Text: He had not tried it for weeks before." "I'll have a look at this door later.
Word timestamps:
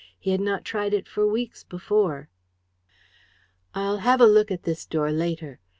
He 0.17 0.31
had 0.31 0.41
not 0.41 0.65
tried 0.65 0.95
it 0.95 1.07
for 1.07 1.27
weeks 1.27 1.63
before." 1.63 2.27
"I'll 3.75 3.99
have 3.99 4.19
a 4.19 4.25
look 4.25 4.49
at 4.49 4.63
this 4.63 4.83
door 4.83 5.11
later. 5.11 5.59